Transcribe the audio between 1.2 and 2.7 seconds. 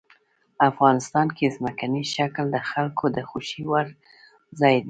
کې ځمکنی شکل د